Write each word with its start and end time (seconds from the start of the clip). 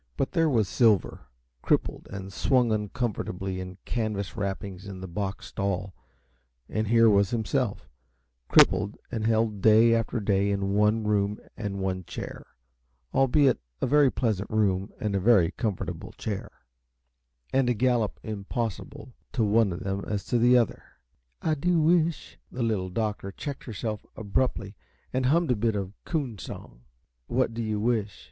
But 0.17 0.31
there 0.31 0.49
was 0.49 0.67
Silver, 0.67 1.27
crippled 1.61 2.07
and 2.09 2.33
swung 2.33 2.71
uncomfortably 2.71 3.59
in 3.59 3.77
canvas 3.85 4.35
wrappings 4.35 4.87
in 4.87 4.99
the 4.99 5.07
box 5.07 5.45
stall, 5.49 5.93
and 6.67 6.87
here 6.87 7.07
was 7.07 7.29
himself, 7.29 7.87
crippled 8.47 8.97
and 9.11 9.27
held 9.27 9.61
day 9.61 9.93
after 9.93 10.19
day 10.19 10.49
in 10.49 10.73
one 10.73 11.03
room 11.03 11.37
and 11.55 11.77
one 11.77 12.03
chair 12.03 12.47
albeit 13.13 13.59
a 13.79 13.85
very 13.85 14.09
pleasant 14.11 14.49
room 14.49 14.91
and 14.99 15.13
a 15.15 15.19
very 15.19 15.51
comfortable 15.51 16.13
chair 16.13 16.49
and 17.53 17.69
a 17.69 17.75
gallop 17.75 18.19
as 18.23 18.31
impossible 18.31 19.13
to 19.33 19.43
one 19.43 19.71
of 19.71 19.81
them 19.81 20.03
as 20.05 20.25
to 20.25 20.39
the 20.39 20.57
other. 20.57 20.81
"I 21.43 21.53
do 21.53 21.79
wish" 21.79 22.39
The 22.51 22.63
Little 22.63 22.89
Doctor 22.89 23.31
checked 23.31 23.65
herself 23.65 24.03
abruptly, 24.15 24.75
and 25.13 25.27
hummed 25.27 25.51
a 25.51 25.55
bit 25.55 25.75
of 25.75 25.93
coon 26.05 26.39
song. 26.39 26.85
"What 27.27 27.53
do 27.53 27.61
you 27.61 27.79
wish?" 27.79 28.19